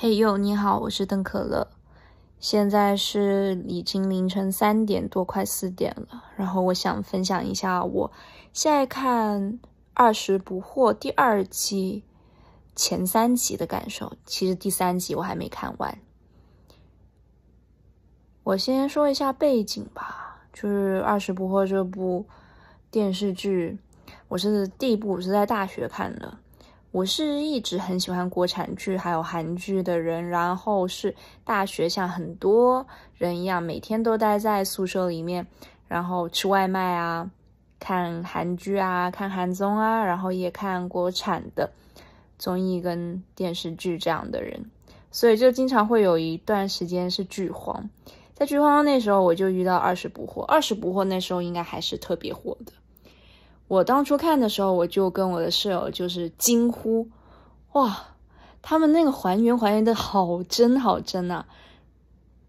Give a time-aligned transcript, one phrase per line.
[0.00, 1.66] 嘿呦，你好，我是邓可乐。
[2.38, 6.22] 现在是已经凌晨三点多，快四点了。
[6.36, 8.12] 然后我想分享一下我
[8.52, 9.54] 现在看
[9.94, 12.04] 《二十不惑》第二季
[12.76, 14.12] 前三集的感受。
[14.24, 15.98] 其实第三集我还没看完。
[18.44, 22.24] 我先说一下背景吧，就是《二十不惑》这部
[22.92, 23.76] 电视剧，
[24.28, 26.38] 我是第一部是在大学看的。
[26.90, 35.46] 我是一直很喜欢国产剧还有韩剧的人，然后是大学像很多人一样，每天都待在宿舍里面，
[35.86, 37.30] 然后吃外卖啊，
[37.78, 41.70] 看韩剧啊，看韩综啊，然后也看国产的
[42.38, 44.70] 综艺跟电视剧这样的人，
[45.10, 47.90] 所以就经常会有一段时间是剧荒。
[48.34, 52.72] 在剧荒那时候，我就遇到《二十不惑》，《二十不惑》那时候应该还是特别火的。
[53.68, 57.06] 我当初看的时候，我就跟我的舍友就是惊呼
[57.72, 58.14] ：“哇，
[58.62, 61.44] 他们那个还原还原的好真好真呐！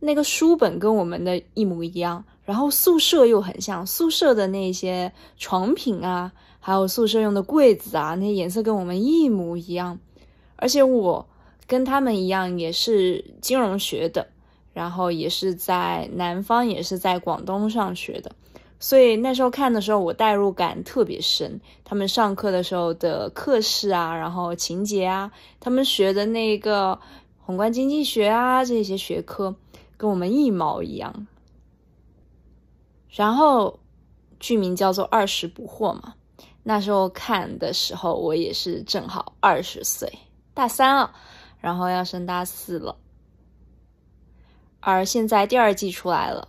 [0.00, 9.98] 那个书本跟我们的一模一样，然后宿舍又很像，宿舍的那些床品啊，还有宿舍用的柜子啊，那些颜色跟我们一模一样。
[10.56, 11.28] 而且我
[11.66, 14.28] 跟他们一样，也是金融学的，
[14.72, 18.32] 然后也是在南方，也是在广东上学的。”
[18.82, 21.60] 所以那时候看的时候，我代入感特别深。
[21.84, 25.30] 他们上课的时候的课室啊，然后情节啊，
[25.60, 26.98] 他们学的那个
[27.38, 29.54] 宏观经济学啊，这些学科
[29.96, 31.28] 跟我们一毛一样。
[33.08, 33.78] 然后
[34.40, 36.14] 剧名叫做《二十不惑》嘛，
[36.64, 40.12] 那时候看的时候，我也是正好二十岁，
[40.54, 41.14] 大三了，
[41.60, 42.96] 然后要升大四了。
[44.80, 46.48] 而现在第二季出来了。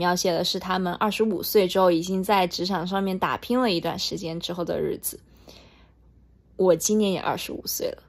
[0.00, 5.20] 描写的是他们二十五岁之后，已经在职场上面打拼了一段时间之后的日子。
[6.56, 8.02] 我今年也二十五岁了，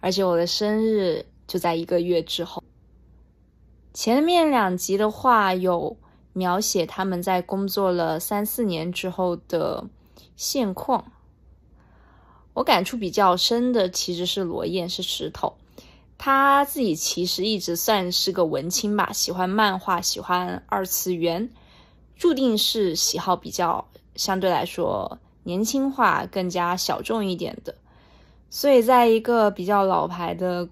[0.00, 2.64] 而且我的生日就在一个月之后。
[3.92, 5.94] 前面两集的话有
[6.32, 9.84] 描写他们在工作了三四年之后的
[10.36, 11.12] 现况。
[12.54, 15.52] 我感触比较深的其实是罗燕，是石头。
[16.22, 21.48] 他自己其实一直算是个文青吧，喜欢漫画，喜欢二次元，
[22.14, 23.82] 注定是喜好比较
[24.16, 27.74] 相对来说年轻化、更加小众一点的。
[28.50, 30.68] 所以，在一个比较老牌的、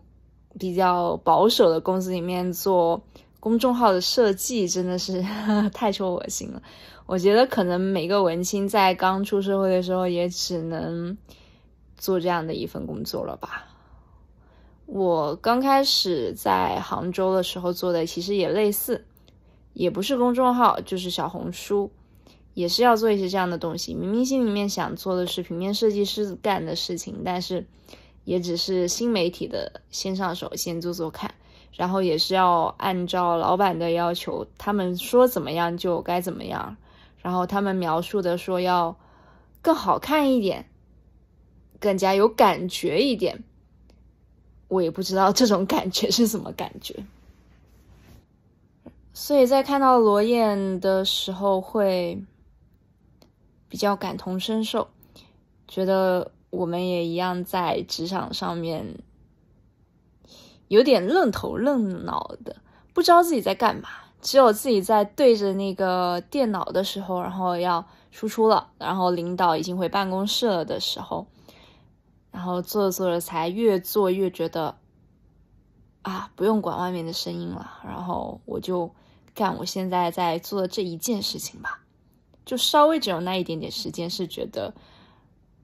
[0.58, 3.02] 比较保守的公司里面做
[3.40, 5.24] 公众号的设计，真的是
[5.72, 6.62] 太戳我心了。
[7.06, 11.16] 我觉得可能每个文青在刚出社会的时候，也只能
[11.96, 13.64] 做这样的一份工作了吧。
[14.90, 19.04] 我刚开始在杭州的时候做的其实也类似，
[19.74, 21.90] 也不是公众号，就是小红书，
[22.54, 23.94] 也是要做一些这样的东西。
[23.94, 27.66] 明明心里面想做的是平面设计师干的事情，但是
[28.24, 31.34] 也只是新媒体的先上手，先做做看，
[31.76, 36.74] 然后也是要按照老板的要求，他们说怎么样就该怎么样，
[37.18, 38.96] 然后他们描述的说要
[39.60, 40.64] 更好看一点，
[41.78, 43.44] 更加有感觉一点。
[44.68, 46.94] 我也不知道这种感觉是什么感觉，
[49.14, 52.22] 所以在看到罗燕的时候会
[53.68, 54.88] 比较感同身受，
[55.66, 58.98] 觉得我们也一样在职场上面
[60.68, 62.56] 有点愣头愣脑的，
[62.92, 63.88] 不知道自己在干嘛，
[64.20, 71.26] 只有自己在对着那个电脑的时候，然后要输出了，然后领导已经回办公室了的时候。
[72.38, 74.78] 然后做着做着，才越做越觉得，
[76.02, 77.80] 啊，不用管外面的声音了。
[77.84, 78.94] 然后我就
[79.34, 81.80] 干我现在在做的这一件事情吧，
[82.46, 84.72] 就稍微只有那一点点时间是觉得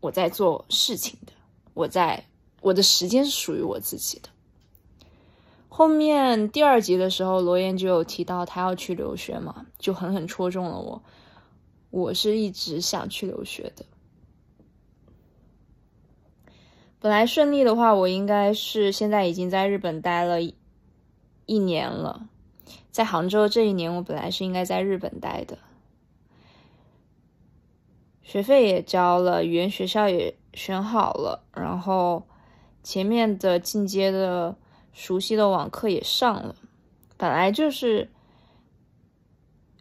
[0.00, 1.32] 我在做事情的，
[1.74, 2.24] 我在
[2.60, 4.28] 我的时间是属于我自己的。
[5.68, 11.00] 后面第二集的时候，罗燕就有提到他要去留学嘛，就狠狠戳中了我。
[11.90, 13.86] 我是一直想去留学的。
[17.04, 22.30] 本来顺利的话，我应该是现在已经在日本待了一年了。
[22.90, 25.58] 在杭州这一年，我本来是应该在日本待的，
[28.22, 32.22] 学费也交了，语言学校也选好了，然后
[32.82, 34.56] 前面的进阶的
[34.94, 36.56] 熟悉的网课也上了。
[37.18, 38.08] 本来就是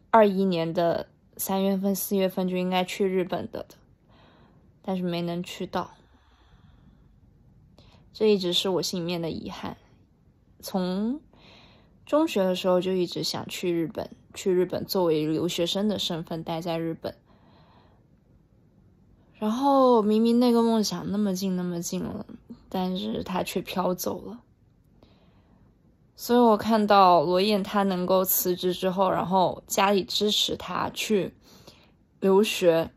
[0.09, 3.75] 二一年的三月份、四月份就应该去日本的的，
[4.81, 5.91] 但是没能去到。
[8.13, 9.75] 这一直是我心里面的遗憾。
[10.61, 11.19] 从
[12.05, 17.15] 中学的时候就一直想去日本，去日本作为留学生的身份待在日本。
[19.33, 22.25] 然后明明那个梦想那么近那么近了，
[22.69, 24.39] 但是它却飘走了。
[26.15, 31.33] 所以我看到罗燕她能够辞职之后，然后家里支持她去
[32.21, 32.91] 留学，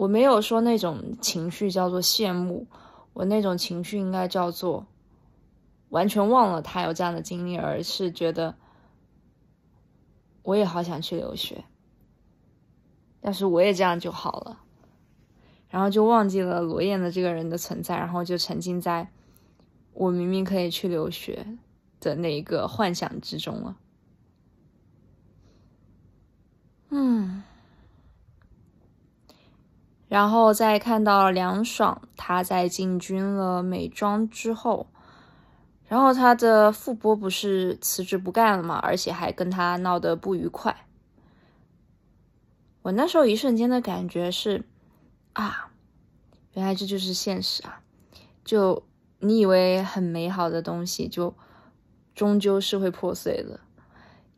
[0.00, 2.66] 我没有说那种情绪叫做羡慕，
[3.12, 4.86] 我那种情绪应该叫做
[5.90, 8.54] 完全忘了他有这样的经历，而是觉得
[10.42, 11.66] 我也好想去留学，
[13.20, 14.62] 要是我也这样就好了，
[15.68, 19.10] 然后就忘记了罗燕的这个人的存在，然后就沉浸在。
[19.92, 21.46] 我明明可以去留学
[22.00, 23.76] 的那一个幻想之中了，
[26.88, 27.42] 嗯，
[30.10, 34.88] 然后再看到梁爽，他在进军了美妆之后，
[35.86, 40.84] 然后他的傅波不是辞职不干了嘛，而且还跟他闹得不愉快。
[42.82, 44.64] 我那时候一瞬间的感觉是，
[45.32, 45.70] 啊，
[46.54, 47.80] 原来这就是现实啊，
[48.44, 48.82] 就。
[49.22, 51.34] 你以为很美好的东西，就
[52.14, 53.60] 终究是会破碎的。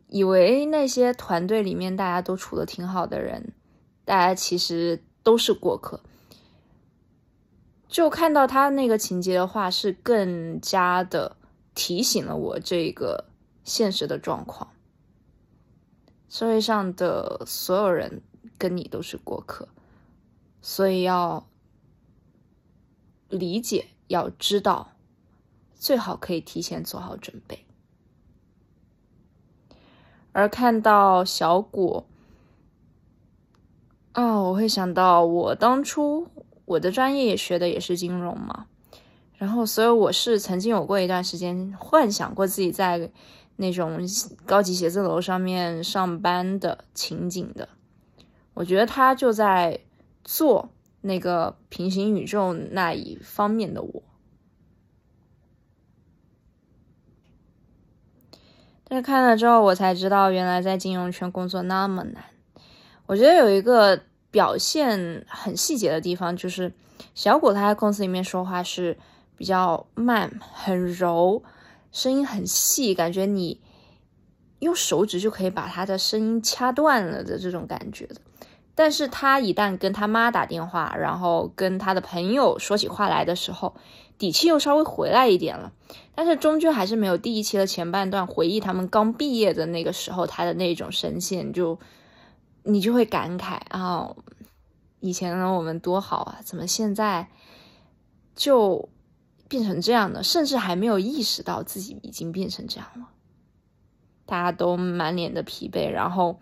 [0.09, 3.53] 以为那些团队里面大家都处的挺好的人，
[4.05, 6.01] 大家其实都是过客。
[7.89, 11.37] 就看到他那个情节的话，是更加的
[11.75, 13.27] 提醒了我这个
[13.65, 14.69] 现实的状况。
[16.29, 18.23] 社会上的所有人
[18.57, 19.69] 跟你都是过客，
[20.61, 21.47] 所以要
[23.29, 23.89] 理解。
[24.09, 24.93] 要知道，
[25.75, 27.65] 最好可以提前做好准备。
[30.33, 32.07] 而看到小果，
[34.13, 36.27] 啊，我会想到我当初
[36.65, 38.67] 我的专业也学的也是金融嘛，
[39.37, 43.11] 然后所以我是曾经有过一段时间幻想过自己在
[43.57, 44.01] 那种
[44.45, 47.69] 高级写字楼上面上班的情景的。
[48.55, 49.81] 我觉得他就在
[50.25, 50.71] 做。
[51.05, 54.03] 那个平行宇宙那一方面的我，
[58.85, 62.23] 但是看了之后，我才知道原来在金融圈工作那么难。
[63.07, 64.01] 我觉得有一个
[64.31, 66.73] 表现很细节的地方，就是
[67.15, 68.97] 小果他在公司里面说话是
[69.37, 71.43] 比较慢、很柔，
[71.91, 73.61] 声音很细，感觉你
[74.61, 78.17] 用手指就可以把他的声音掐断了的这种感觉的。
[78.75, 83.75] 但是他一旦跟他妈打电话，然后跟他的朋友说起话来的时候，
[84.17, 85.73] 底气又稍微回来一点了。
[86.15, 91.79] 但是终究还是没有第一期的前半段回忆他们刚毕业的那个时候他的那种声线，就
[92.65, 94.15] 你就会感慨啊，
[95.01, 97.29] 以前的我们多好啊，怎么现在
[98.35, 98.89] 就
[99.49, 100.23] 变成这样的？
[100.23, 103.09] 甚至还没有意识到自己已经变成这样了。
[104.27, 106.39] 大家都满脸的疲惫，然后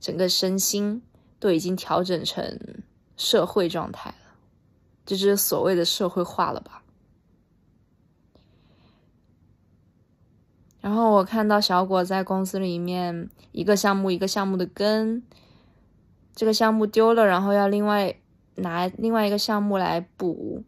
[0.00, 1.02] 整个身心。
[1.40, 2.58] 都已经调整成
[3.16, 4.34] 社会状态了，
[5.06, 6.82] 这就是所谓的社会化了吧？
[10.80, 15.22] 然后我看到小果在公司里面一个项目一个项目的跟，
[16.38, 18.14] 这个项目丢了，然后要另外
[18.54, 20.62] 拿另外一个项目来补，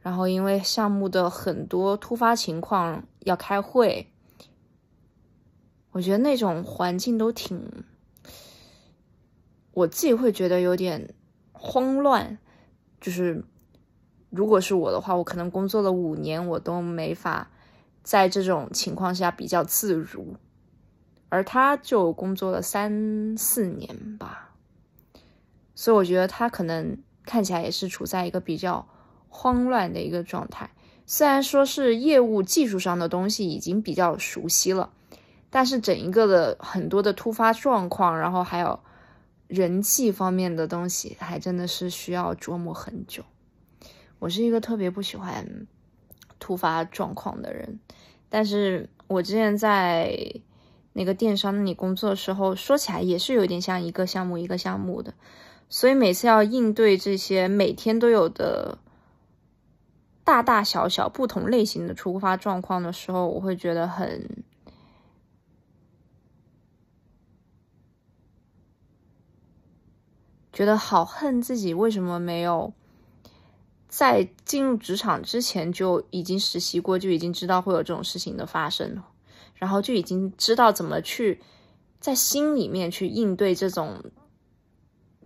[0.00, 4.08] 然后因为项目的很多突发情况要开会，
[5.92, 7.84] 我觉得那种环境都挺。
[9.70, 11.14] 我自己会觉得有点
[11.52, 12.36] 慌乱，
[13.00, 13.44] 就是
[14.30, 17.52] 如果是我的话，我可能工作了五年，我都没法
[18.02, 20.34] 在这种情况下比较自如，
[21.28, 24.47] 而他就工作了三四年吧，
[25.78, 28.88] 所以我觉得他可能看起来也是处在一个比较
[29.28, 30.70] 慌乱的一个状态。
[31.06, 34.90] 虽然说是业务技术上的东西已经比较熟悉了，
[35.50, 38.80] 但是整一个的很多的突发状况，然后还有。
[39.46, 43.24] 人际方面的东西还真的是需要琢磨很久。
[44.18, 45.66] 我是一个特别不喜欢
[46.38, 47.80] 突发状况的人，
[48.28, 50.34] 但是我之前在
[50.92, 55.14] 那个电商那里工作的时候，说起来也是有点像一个项目一个项目的，
[55.68, 58.78] 所以每次要应对这些每天都有的
[60.24, 64.44] 大大小小不同类型的突发状况的时候，我会觉得很。
[70.50, 72.72] 觉得好恨自己为什么没有
[73.86, 79.00] 在进入职场之前就已经实习过，就已经知道会有这种事情的发生，
[79.54, 81.40] 然后就已经知道怎么去
[82.00, 84.02] 在心里面去应对这种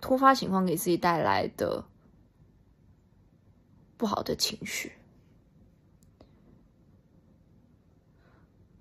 [0.03, 1.85] 突发情况给自己带来的
[3.97, 4.93] 不好的情绪。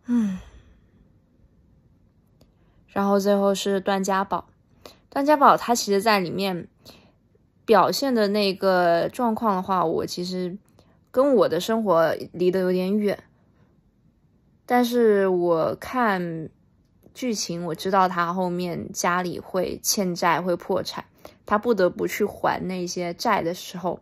[0.07, 0.39] 嗯，
[2.87, 4.49] 然后最后是段家宝。
[5.09, 6.67] 段家宝他其实在里面
[7.65, 10.57] 表现的那个状况的话，我其实
[11.11, 13.23] 跟我的生活离得有点远。
[14.65, 16.49] 但是我看
[17.13, 21.05] 剧情，我知道他后面家里会欠债，会破产，
[21.45, 23.99] 他不得不去还那些债的时候，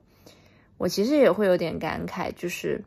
[0.77, 2.83] 我其实也会有点感慨，就是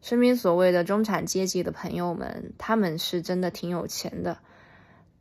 [0.00, 4.38] 身边所谓的中产阶级的朋友们，他们是真的挺有钱的，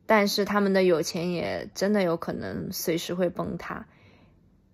[0.06, 3.86] 但是他们的有钱也真的有可能随时会崩塌。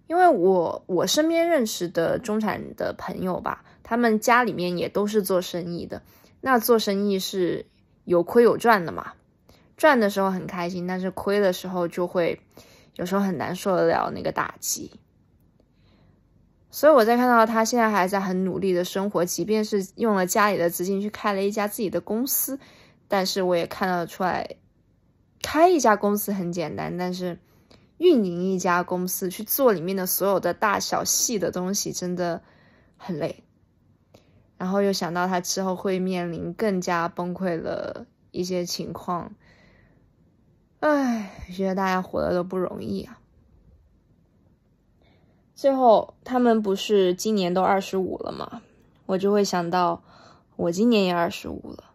[0.08, 6.02] 因为我我身边认识的中产的朋友吧，他们家里面也都是做生意的。
[6.42, 7.66] 那做生意是
[8.04, 9.14] 有亏有赚的嘛？
[9.78, 12.42] 赚的时候很开心，但是亏的时候就会
[12.96, 14.92] 有时候很难受得了那个打击。
[16.70, 22.60] 所以我在看到他现在还在很努力的生活，即便是用了家里的资金去开了一家自己的公司，
[23.08, 24.56] 但是我也看得出来，
[25.42, 27.40] 开一家公司很简单，但是。
[27.98, 32.42] 运营一家公司去做里面的所有的大小细的东西，真的
[32.98, 33.44] 很累。
[34.58, 39.36] 然后又想到他之后会面临更加崩溃的一些情况，
[40.82, 43.18] 唉，觉得大家活的都不容易啊。
[45.56, 48.62] 最后他们不是今年都二十五了吗？
[49.06, 50.04] 我就会想到
[50.58, 51.86] 我今年也二十五了。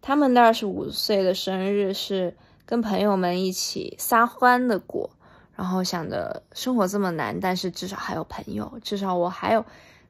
[0.00, 2.34] 他们的二十五岁的生日是。
[2.68, 5.08] 跟朋友们一起撒欢的过，
[5.56, 9.64] 然后想着生活这么难，但是至少还有朋友，至少我还有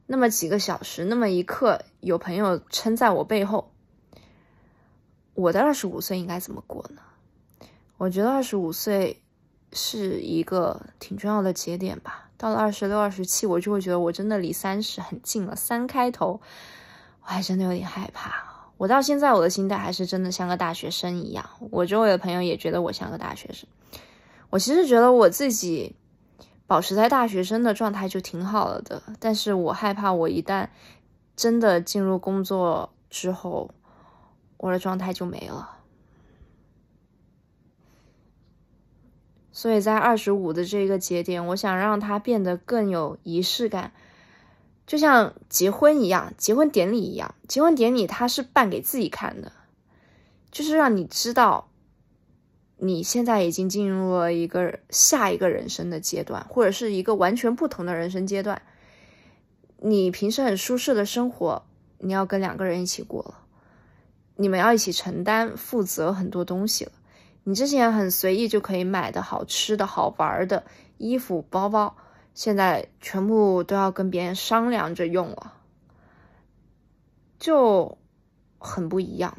[0.07, 3.71] 那么几个小时，那么一刻有朋友撑在我背后。
[5.35, 7.01] 我的二十五岁应该怎么过呢？
[7.99, 9.21] 我觉得二十五岁
[9.73, 12.29] 是一个挺重要的节点吧。
[12.37, 16.39] 到了二十六、二十七，我就会觉得我真的离三十很近了，三开头，
[17.21, 18.71] 我还真的有点害怕。
[18.77, 21.49] 我到现在，我的心态还是真的像个大学生一样。
[21.71, 23.67] 我周围的朋友也觉得我像个大学生。
[24.49, 25.93] 我其实觉得我自己
[26.67, 30.69] 保持在大学生的状态就挺好了的，但是我害怕我一旦
[31.35, 33.69] 真的进入工作之后，
[34.55, 35.78] 我的状态就没了。
[39.51, 43.91] 所以在二十五的这个节点，我想让它变得更有仪式感。
[44.85, 49.51] 就像结婚一样，结婚典礼一样，结婚典礼它是办给自己看的，
[50.51, 51.69] 就是让你知道，
[52.77, 58.61] 你现在已经进入了一个下一个人生的阶段，或者是一个完全不同的人生阶段。
[59.77, 61.63] 你平时很舒适的生活，
[61.99, 63.45] 你要跟两个人一起过了，
[64.37, 66.91] 你们要一起承担、负责很多东西了。
[67.43, 70.65] 你之前很随意就可以买的好吃的好玩的
[70.97, 71.95] 衣服、包包。
[72.35, 75.57] 现在全部都要跟别人商量着用了，
[77.37, 77.97] 就
[78.57, 79.37] 很不一样。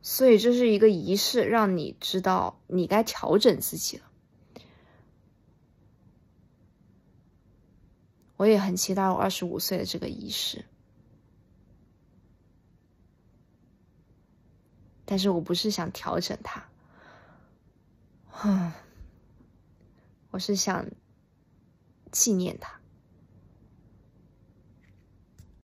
[0.00, 4.04] 所以这是一个仪式，让你知道你该调整自己了。
[8.36, 10.64] 我也很期待我二十五岁的这个仪式，
[15.04, 16.64] 但是我不是想调整它，
[18.32, 18.74] 啊
[20.30, 20.86] 我是想。
[22.12, 22.81] 纪念他。